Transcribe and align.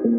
سلام 0.00 0.12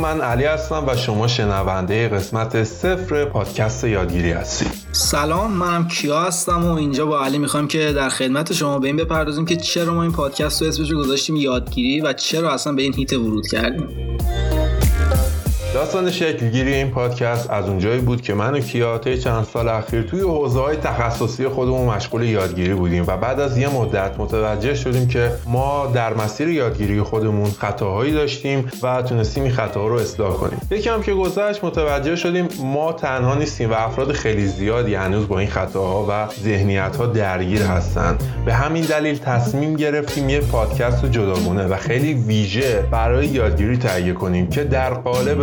من 0.00 0.20
علی 0.20 0.44
هستم 0.44 0.84
و 0.86 0.96
شما 0.96 1.28
شنونده 1.28 2.08
قسمت 2.08 2.64
صفر 2.64 3.24
پادکست 3.24 3.84
یادگیری 3.84 4.30
هستید. 4.30 4.68
سلام 4.92 5.52
منم 5.52 5.88
کیا 5.88 6.20
هستم 6.20 6.64
و 6.64 6.74
اینجا 6.74 7.06
با 7.06 7.24
علی 7.24 7.38
می‌خوام 7.38 7.68
که 7.68 7.92
در 7.92 8.08
خدمت 8.08 8.52
شما 8.52 8.78
به 8.78 8.86
این 8.86 8.96
بپردازیم 8.96 9.44
که 9.44 9.56
چرا 9.56 9.94
ما 9.94 10.02
این 10.02 10.12
پادکست 10.12 10.62
رو 10.62 10.68
اسمش 10.68 10.90
رو 10.90 10.98
گذاشتیم 10.98 11.36
یادگیری 11.36 12.00
و 12.00 12.12
چرا 12.12 12.52
اصلا 12.52 12.72
به 12.72 12.82
این 12.82 12.94
هیت 12.94 13.12
ورود 13.12 13.46
کردیم. 13.46 14.09
داستان 15.74 16.10
شکلگیری 16.10 16.74
این 16.74 16.90
پادکست 16.90 17.50
از 17.50 17.68
اونجایی 17.68 18.00
بود 18.00 18.22
که 18.22 18.34
من 18.34 18.54
و 18.54 18.60
کیا 18.60 18.98
چند 18.98 19.44
سال 19.44 19.68
اخیر 19.68 20.02
توی 20.02 20.20
حوزه 20.20 20.60
های 20.60 20.76
تخصصی 20.76 21.48
خودمون 21.48 21.94
مشغول 21.94 22.22
یادگیری 22.22 22.74
بودیم 22.74 23.04
و 23.06 23.16
بعد 23.16 23.40
از 23.40 23.58
یه 23.58 23.68
مدت 23.68 24.20
متوجه 24.20 24.74
شدیم 24.74 25.08
که 25.08 25.32
ما 25.46 25.86
در 25.94 26.14
مسیر 26.14 26.48
یادگیری 26.48 27.02
خودمون 27.02 27.50
خطاهایی 27.50 28.12
داشتیم 28.12 28.70
و 28.82 29.02
تونستیم 29.02 29.42
این 29.42 29.52
خطاها 29.52 29.88
رو 29.88 29.96
اصلاح 29.96 30.32
کنیم. 30.32 30.60
یکم 30.70 31.02
که 31.02 31.14
گذشت 31.14 31.64
متوجه 31.64 32.16
شدیم 32.16 32.48
ما 32.62 32.92
تنها 32.92 33.34
نیستیم 33.34 33.70
و 33.70 33.74
افراد 33.74 34.12
خیلی 34.12 34.46
زیادی 34.46 34.94
هنوز 34.94 35.28
با 35.28 35.38
این 35.38 35.48
خطاها 35.48 36.06
و 36.08 36.28
ذهنیت 36.42 36.96
ها 36.96 37.06
درگیر 37.06 37.62
هستن. 37.62 38.18
به 38.44 38.54
همین 38.54 38.84
دلیل 38.84 39.18
تصمیم 39.18 39.76
گرفتیم 39.76 40.28
یه 40.28 40.40
پادکست 40.40 41.06
جداگونه 41.06 41.66
و 41.66 41.76
خیلی 41.76 42.14
ویژه 42.14 42.84
برای 42.90 43.26
یادگیری 43.26 43.76
تهیه 43.76 44.12
کنیم 44.12 44.46
که 44.46 44.64
در 44.64 44.94
قالب 44.94 45.40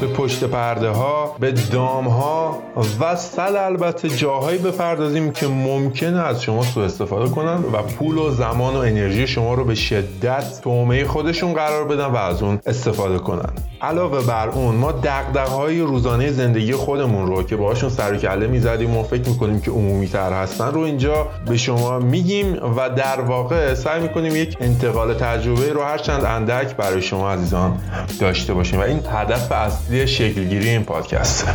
به 0.00 0.06
پشت 0.06 0.44
پرده 0.44 0.88
ها 0.88 1.36
به 1.40 1.52
دام 1.52 2.08
ها 2.08 2.58
و 3.00 3.16
صد 3.16 3.54
البته 3.56 4.08
جاهایی 4.08 4.58
بپردازیم 4.58 5.30
که 5.32 5.46
ممکنه 5.46 6.20
از 6.26 6.42
شما 6.42 6.62
سوء 6.62 6.84
استفاده 6.84 7.30
کنن 7.30 7.64
و 7.72 7.82
پول 7.82 8.18
و 8.18 8.30
زمان 8.30 8.74
و 8.74 8.78
انرژی 8.78 9.26
شما 9.26 9.54
رو 9.54 9.64
به 9.64 9.74
شدت 9.74 10.60
تومه 10.62 11.04
خودشون 11.04 11.52
قرار 11.52 11.84
بدن 11.84 12.06
و 12.06 12.16
از 12.16 12.42
اون 12.42 12.60
استفاده 12.66 13.18
کنن. 13.18 13.52
علاوه 13.82 14.26
بر 14.26 14.48
اون 14.48 14.74
ما 14.74 14.92
دقدقه 14.92 15.50
های 15.50 15.80
روزانه 15.80 16.30
زندگی 16.30 16.72
خودمون 16.72 17.26
رو 17.26 17.42
که 17.42 17.56
باهاشون 17.56 17.90
سر 17.90 18.16
کله 18.16 18.46
می‌زدیم 18.46 18.96
و 18.96 19.02
فکر 19.02 19.28
می‌کنیم 19.28 19.60
که 19.60 19.70
عمومی 19.70 20.08
تر 20.08 20.32
هستن 20.32 20.72
رو 20.72 20.80
اینجا 20.80 21.28
به 21.46 21.56
شما 21.56 21.98
میگیم 21.98 22.56
و 22.76 22.90
در 22.90 23.20
واقع 23.20 23.74
سعی 23.74 24.00
می‌کنیم 24.00 24.36
یک 24.36 24.56
انتقال 24.60 25.14
تجربه 25.14 25.72
رو 25.72 25.82
هرچند 25.82 26.24
اندک 26.24 26.76
برای 26.76 27.02
شما 27.02 27.30
عزیزان 27.30 27.78
داشته 28.20 28.54
باشیم. 28.54 28.80
و 28.80 28.82
این 28.82 29.00
هدف 29.12 29.39
اصلی 29.48 30.06
شکلگیری 30.06 30.68
این 30.68 30.84
پادکست 30.84 31.46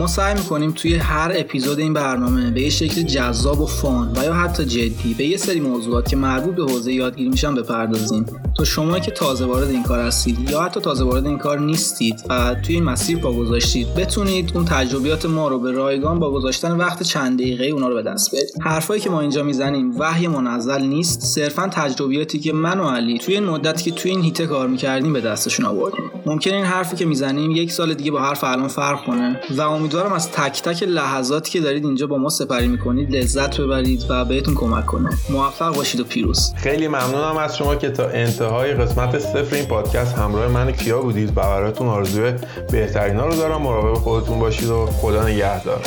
ما 0.00 0.06
سعی 0.06 0.34
می‌کنیم 0.34 0.70
توی 0.70 0.94
هر 0.94 1.32
اپیزود 1.34 1.78
این 1.78 1.92
برنامه 1.92 2.50
به 2.50 2.60
یه 2.62 2.70
شکل 2.70 3.02
جذاب 3.02 3.60
و 3.60 3.66
فان 3.66 4.12
و 4.16 4.24
یا 4.24 4.34
حتی 4.34 4.64
جدی 4.64 5.14
به 5.14 5.24
یه 5.24 5.36
سری 5.36 5.60
موضوعات 5.60 6.08
که 6.08 6.16
مربوط 6.16 6.54
به 6.54 6.62
حوزه 6.62 6.92
یادگیری 6.92 7.28
میشن 7.28 7.54
بپردازیم. 7.54 8.26
تا 8.58 8.64
شما 8.64 8.98
که 8.98 9.10
تازه 9.10 9.44
وارد 9.44 9.68
این 9.70 9.82
کار 9.82 10.00
هستید 10.00 10.50
یا 10.50 10.60
حتی 10.62 10.80
تازه 10.80 11.04
وارد 11.04 11.26
این 11.26 11.38
کار 11.38 11.58
نیستید 11.58 12.24
و 12.28 12.54
توی 12.54 12.74
این 12.74 12.84
مسیر 12.84 13.18
پا 13.18 13.32
گذاشتید 13.32 13.94
بتونید 13.94 14.52
اون 14.54 14.64
تجربیات 14.64 15.26
ما 15.26 15.48
رو 15.48 15.58
به 15.58 15.72
رایگان 15.72 16.18
با 16.18 16.30
گذاشتن 16.30 16.76
وقت 16.76 17.02
چند 17.02 17.38
دقیقه 17.38 17.64
اونا 17.64 17.88
رو 17.88 17.94
به 17.94 18.02
دست 18.02 18.30
بیارید 18.30 18.50
حرفایی 18.60 19.00
که 19.00 19.10
ما 19.10 19.20
اینجا 19.20 19.42
می‌زنیم 19.42 19.94
وحی 19.98 20.26
منزل 20.26 20.82
نیست 20.82 21.20
صرفا 21.20 21.68
تجربیاتی 21.68 22.38
که 22.38 22.52
من 22.52 22.80
و 22.80 22.88
علی 22.88 23.18
توی 23.18 23.34
این 23.34 23.44
مدتی 23.44 23.90
که 23.90 23.90
توی 23.90 24.10
این 24.10 24.20
هیته 24.20 24.46
کار 24.46 24.68
می‌کردیم 24.68 25.12
به 25.12 25.20
دستشون 25.20 25.66
آوردیم. 25.66 26.10
ممکن 26.26 26.54
این 26.54 26.64
حرفی 26.64 26.96
که 26.96 27.06
می‌زنیم 27.06 27.50
یک 27.50 27.72
سال 27.72 27.94
دیگه 27.94 28.10
با 28.10 28.20
حرف 28.20 28.44
الان 28.44 28.68
فرق 28.68 29.04
کنه 29.04 29.40
و 29.56 29.60
امیدوارم 29.90 30.12
از 30.12 30.30
تک 30.32 30.62
تک 30.62 30.82
لحظاتی 30.82 31.50
که 31.50 31.60
دارید 31.60 31.84
اینجا 31.84 32.06
با 32.06 32.16
ما 32.16 32.28
سپری 32.28 32.68
می‌کنید 32.68 33.16
لذت 33.16 33.60
ببرید 33.60 34.04
و 34.08 34.24
بهتون 34.24 34.54
کمک 34.54 34.86
کنه. 34.86 35.10
موفق 35.30 35.74
باشید 35.76 36.00
و 36.00 36.04
پیروز. 36.04 36.52
خیلی 36.56 36.88
ممنونم 36.88 37.36
از 37.36 37.56
شما 37.56 37.76
که 37.76 37.90
تا 37.90 38.08
انتهای 38.08 38.74
قسمت 38.74 39.18
صفر 39.18 39.54
این 39.54 39.64
پادکست 39.64 40.14
همراه 40.14 40.48
من 40.48 40.72
کیا 40.72 41.02
بودید 41.02 41.28
و 41.28 41.32
براتون 41.32 41.88
آرزوی 41.88 42.32
بهترینا 42.72 43.26
رو 43.26 43.36
دارم. 43.36 43.62
مراقب 43.62 43.94
خودتون 43.94 44.38
باشید 44.38 44.68
و 44.68 44.86
خدا 44.86 45.28
نگهدار. 45.28 45.80